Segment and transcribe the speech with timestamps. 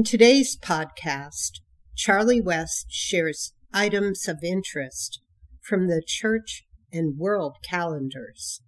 [0.00, 1.60] In today's podcast,
[1.94, 5.20] Charlie West shares items of interest
[5.60, 8.62] from the church and world calendars,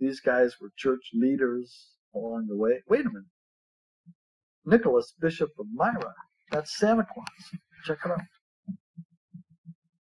[0.00, 2.82] These guys were church leaders along the way.
[2.88, 3.28] Wait a minute.
[4.64, 6.14] Nicholas, Bishop of Myra.
[6.50, 7.60] That's Santa Claus.
[7.84, 8.20] Check it out.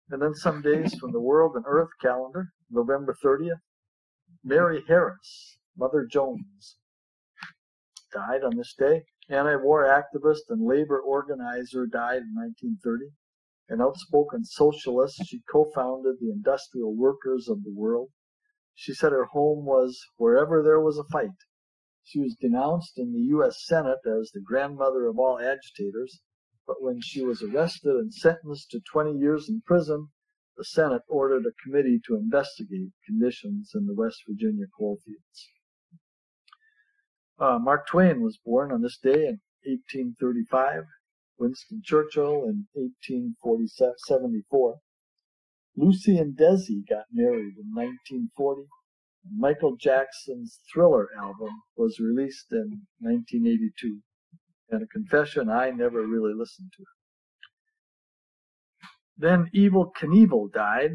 [0.10, 3.60] And then some days from the World and Earth calendar, November 30th,
[4.44, 6.78] Mary Harris, Mother Jones,
[8.12, 9.04] died on this day.
[9.28, 13.12] Anti-war activist and labor organizer died in 1930.
[13.70, 18.12] An outspoken socialist, she co-founded the Industrial Workers of the World.
[18.76, 21.38] She said her home was wherever there was a fight.
[22.04, 23.66] She was denounced in the U.S.
[23.66, 26.22] Senate as the grandmother of all agitators,
[26.68, 30.10] but when she was arrested and sentenced to 20 years in prison,
[30.56, 35.50] the Senate ordered a committee to investigate conditions in the West Virginia coalfields.
[37.38, 40.86] Uh, Mark Twain was born on this day in 1835,
[41.38, 44.80] Winston Churchill in 1874.
[45.76, 48.70] Lucy and Desi got married in 1940.
[49.38, 54.02] Michael Jackson's Thriller album was released in 1982.
[54.70, 56.88] And a confession, I never really listened to it.
[59.18, 60.94] Then Evel Knievel died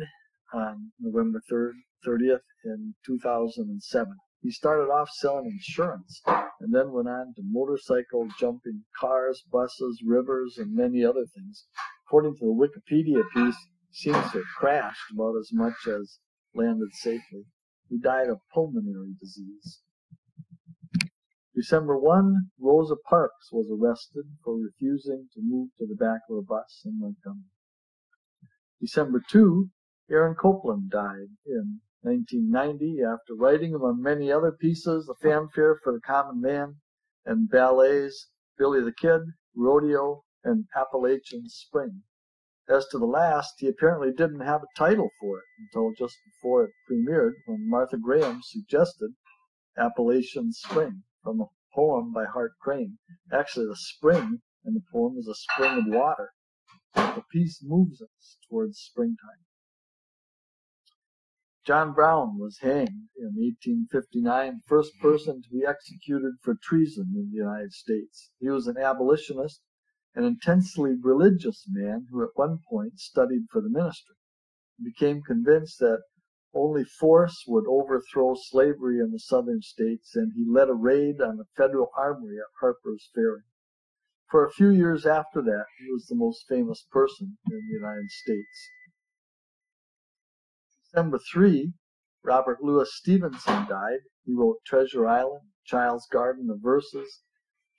[0.55, 1.73] on November 3rd,
[2.07, 4.17] 30th in 2007.
[4.43, 10.57] He started off selling insurance and then went on to motorcycle jumping, cars, buses, rivers,
[10.57, 11.67] and many other things.
[12.07, 13.57] According to the Wikipedia piece,
[13.93, 16.21] seems to have crashed about as much as
[16.55, 17.45] landed safely.
[17.89, 19.83] He died of pulmonary disease.
[21.55, 26.43] December 1, Rosa Parks was arrested for refusing to move to the back of a
[26.43, 27.51] bus in Montgomery.
[28.81, 29.69] December 2,
[30.11, 36.01] Aaron Copland died in 1990 after writing among many other pieces The fanfare for the
[36.01, 36.77] common man
[37.25, 39.23] and ballets Billy the Kid,
[39.55, 42.03] Rodeo, and Appalachian Spring.
[42.69, 46.65] As to the last, he apparently didn't have a title for it until just before
[46.65, 49.15] it premiered when Martha Graham suggested
[49.77, 52.99] Appalachian Spring from a poem by Hart Crane.
[53.33, 56.33] Actually, the spring in the poem is a spring of water.
[56.95, 59.45] The piece moves us towards springtime.
[61.67, 67.37] John Brown was hanged in 1859, first person to be executed for treason in the
[67.37, 68.31] United States.
[68.39, 69.61] He was an abolitionist,
[70.15, 74.17] an intensely religious man who at one point studied for the ministry.
[74.79, 76.03] He became convinced that
[76.55, 81.37] only force would overthrow slavery in the southern states, and he led a raid on
[81.37, 83.43] the federal armory at Harper's Ferry.
[84.31, 88.11] For a few years after that, he was the most famous person in the United
[88.11, 88.71] States.
[90.93, 91.73] December 3,
[92.25, 94.01] Robert Louis Stevenson died.
[94.25, 97.23] He wrote Treasure Island, Child's Garden of Verses,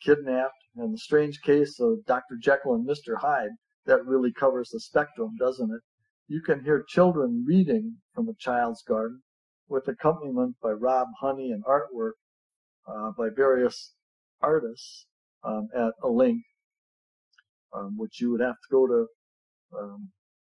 [0.01, 2.37] Kidnapped, and the strange case of Dr.
[2.39, 3.19] Jekyll and Mr.
[3.19, 3.51] Hyde.
[3.85, 5.81] That really covers the spectrum, doesn't it?
[6.29, 9.23] You can hear children reading from a child's garden
[9.67, 12.13] with accompaniment by Rob Honey and artwork
[12.87, 13.93] uh, by various
[14.39, 15.05] artists
[15.43, 16.43] um, at a link,
[17.73, 19.07] um, which you would have to go to
[19.77, 20.11] um,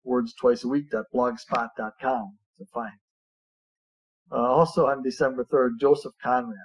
[0.06, 2.98] words twice a week.blogspot.com to find.
[4.32, 6.56] Uh, also on December 3rd, Joseph Conrad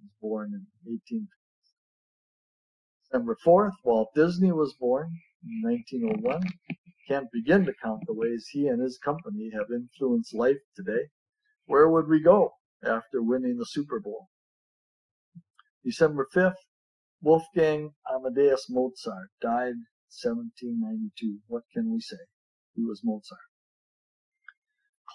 [0.00, 1.28] was born in 18.
[3.04, 5.10] December 4th, Walt Disney was born
[5.44, 6.42] in 1901.
[7.08, 11.08] Can't begin to count the ways he and his company have influenced life today.
[11.66, 12.52] Where would we go
[12.84, 14.28] after winning the Super Bowl?
[15.84, 16.54] December 5th,
[17.22, 19.74] Wolfgang Amadeus Mozart died
[20.10, 21.38] 1792.
[21.46, 22.16] What can we say?
[22.74, 23.40] He was Mozart.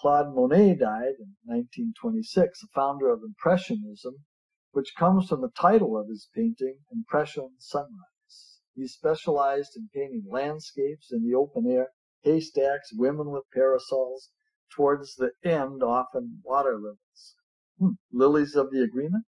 [0.02, 4.24] Claude Monet died in 1926, the founder of Impressionism,
[4.72, 8.58] which comes from the title of his painting, Impression Sunrise.
[8.74, 11.92] He specialized in painting landscapes in the open air,
[12.24, 14.30] haystacks, women with parasols,
[14.74, 17.36] towards the end, often water lilies.
[17.78, 17.92] Hmm.
[18.10, 19.24] Lilies of the Agreement?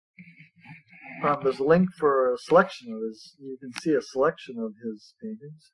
[1.22, 4.72] Um, there's a link for a selection of his, you can see a selection of
[4.82, 5.72] his paintings.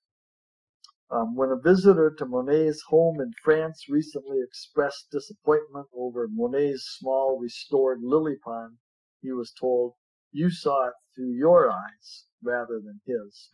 [1.10, 7.38] Um, when a visitor to Monet's home in France recently expressed disappointment over Monet's small
[7.38, 8.76] restored lily pond,
[9.22, 9.94] he was told,
[10.32, 13.48] You saw it through your eyes rather than his.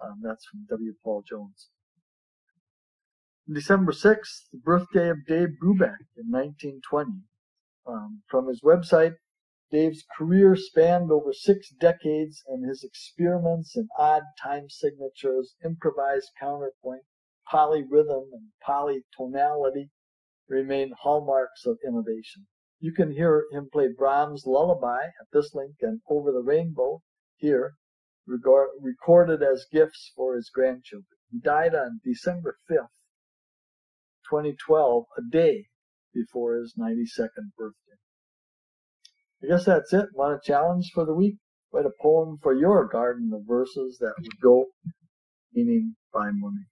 [0.00, 0.94] Um, that's from W.
[1.02, 1.70] Paul Jones.
[3.52, 7.10] December 6th, the birthday of Dave Brubeck in 1920.
[7.84, 9.16] Um, from his website,
[9.72, 17.06] Dave's career spanned over six decades, and his experiments in odd time signatures, improvised counterpoint,
[17.50, 19.88] polyrhythm, and polytonality
[20.46, 22.46] remain hallmarks of innovation.
[22.80, 27.02] You can hear him play Brahms' Lullaby at this link and Over the Rainbow
[27.36, 27.76] here,
[28.26, 31.16] regard, recorded as gifts for his grandchildren.
[31.30, 32.90] He died on December 5th,
[34.28, 35.68] 2012, a day
[36.12, 38.01] before his 92nd birthday.
[39.42, 40.06] I guess that's it.
[40.14, 41.36] Want a challenge for the week?
[41.72, 44.66] Write a poem for your garden of verses that would go
[45.52, 46.71] meaning by Monet.